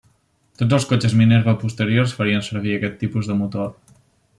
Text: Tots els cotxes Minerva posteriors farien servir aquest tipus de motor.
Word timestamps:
Tots 0.61 0.75
els 0.77 0.87
cotxes 0.93 1.13
Minerva 1.19 1.55
posteriors 1.65 2.17
farien 2.23 2.49
servir 2.51 2.77
aquest 2.79 3.01
tipus 3.05 3.33
de 3.35 3.41
motor. 3.45 3.75